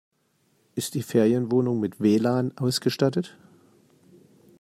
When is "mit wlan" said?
1.79-2.57